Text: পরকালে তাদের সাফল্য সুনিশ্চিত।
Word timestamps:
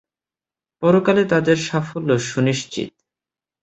পরকালে 0.83 1.23
তাদের 1.25 1.57
সাফল্য 1.67 2.09
সুনিশ্চিত। 2.19 2.91